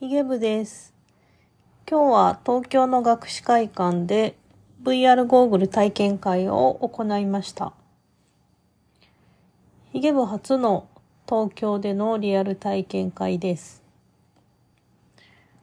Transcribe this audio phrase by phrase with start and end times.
[0.00, 0.94] ヒゲ部です。
[1.90, 4.36] 今日は東京の学士会館で
[4.84, 7.72] VR ゴーグル体験会を行いました。
[9.92, 10.86] ヒゲ部初の
[11.28, 13.82] 東京でのリアル体験会です。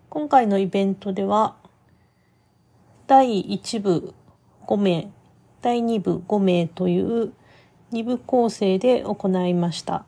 [0.09, 1.55] 今回のイベントでは、
[3.07, 4.13] 第1部
[4.67, 5.13] 5名、
[5.61, 7.31] 第2部5名という
[7.93, 10.03] 2部構成で行いました。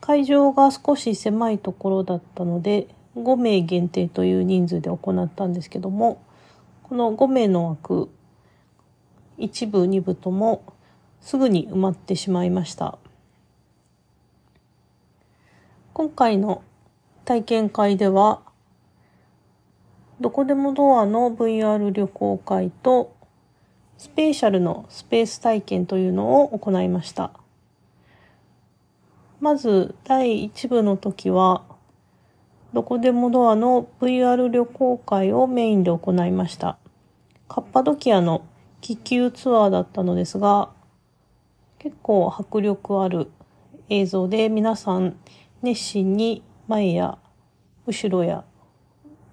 [0.00, 6.22] 会場が少し狭いところだったので、5名限定という人数で行ったんですけども、
[6.84, 8.08] この5名の枠、
[9.38, 10.62] 1部、2部とも
[11.20, 12.98] すぐに埋まってしまいました。
[15.92, 16.62] 今回の
[17.24, 18.40] 体験会では、
[20.20, 23.14] どこでもドアの VR 旅行会と、
[23.98, 27.32] スペーシャルのスペース体験というのを行いました。
[29.40, 31.64] まず第1部の時は、
[32.74, 36.76] どこでもドアの VR 旅行会をメインで行いました。
[37.48, 38.44] カッパドキアの
[38.82, 40.70] 気球ツアーだったのですが、
[41.78, 43.30] 結構迫力ある
[43.88, 45.16] 映像で皆さん
[45.62, 47.18] 熱心に前や
[47.86, 48.44] 後ろや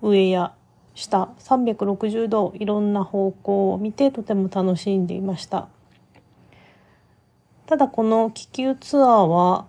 [0.02, 0.54] 上や
[0.96, 5.68] 下360度いろんな方向を見てとても楽しんでいました。
[7.66, 9.68] ただこの気球ツアーは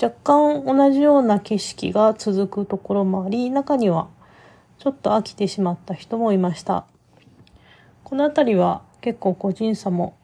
[0.00, 4.08] 若干同じような景色が続くところもあり、中には
[4.78, 6.84] ちょっと飽きてしまった人もいました。
[8.02, 10.16] このあたりは結構個人差も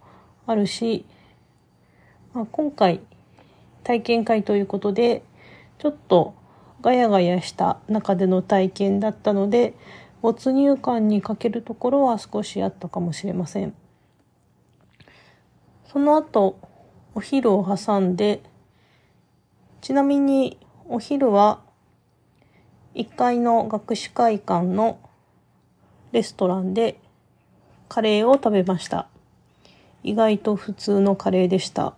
[0.47, 1.05] あるし、
[2.35, 3.01] まあ、今回
[3.85, 5.23] 体験会ということで、
[5.79, 6.34] ちょっと
[6.83, 9.75] ガヤガヤした中での体験だったので、
[10.21, 13.75] 没入感に欠けるところは少しあったかもしれません。
[15.87, 16.59] その後、
[17.15, 18.43] お昼を挟んで、
[19.81, 21.61] ちなみにお昼は
[22.95, 24.98] 1階の学士会館の
[26.12, 27.00] レストランで
[27.88, 29.09] カレーを食べました。
[30.03, 31.94] 意外と普通のカレーでした。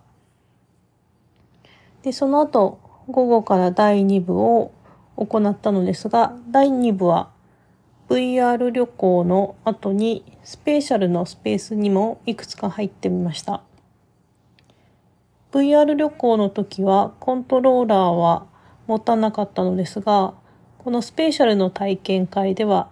[2.03, 4.71] で、その後、午後から第2部を
[5.15, 7.29] 行ったのですが、第2部は
[8.09, 13.61] VR 旅行の後にスペシャルのスペースにもいくつか入ってみました。
[15.53, 18.47] VR 旅行の時はコントローラーは
[18.87, 20.33] 持たなかったのですが、
[20.79, 22.89] このスペシャルの体験会では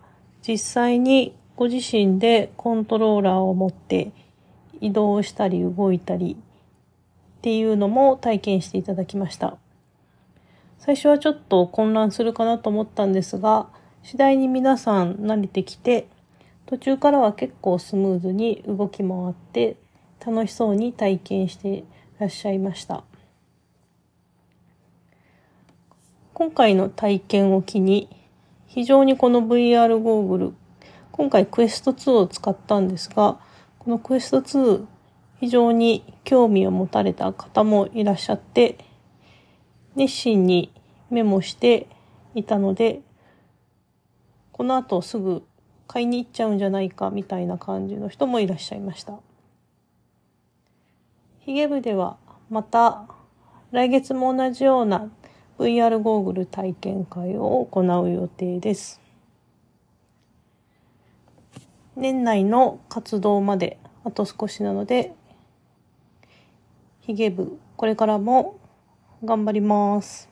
[0.47, 4.11] 実際にご自身でコントローラーを持って
[4.79, 6.37] 移動したり動いたり
[7.39, 9.57] っていうのも体験していただきました。
[10.77, 13.69] 最初はちょっと混乱するかなと思ったんですが、
[14.03, 16.07] 次第に皆さん慣れてきて、
[16.67, 19.77] 途中からは結構スムーズに動き回って
[20.23, 21.83] 楽しそうに体験して
[22.21, 23.03] らっしゃいました。
[26.35, 28.09] 今回の体験を機に、
[28.67, 30.53] 非常にこの VR ゴーグル、
[31.11, 33.39] 今回クエスト2を使ったんですが、
[33.79, 34.85] このクエスト2、
[35.39, 38.77] 非常に興味を持たれた方もいらっしゃって、
[39.95, 40.71] 熱心に
[41.09, 41.87] メモして
[42.35, 43.01] いたので、
[44.51, 45.41] この後すぐ
[45.87, 49.19] 買いに行っちゃうんじゃないかみたいな感じの人もいらっしゃいました。
[51.43, 52.17] ヒゲ部では
[52.51, 53.07] また
[53.71, 55.09] 来月も同じような
[55.57, 59.01] VR ゴーグル体験会を行う予定です。
[61.95, 65.15] 年内の活動まであと少しなので、
[66.99, 68.59] ヒゲ部これからも
[69.25, 70.30] 頑張ります。